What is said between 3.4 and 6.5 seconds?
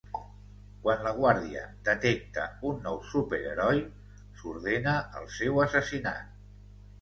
heroi, s"ordena el seu assassinat.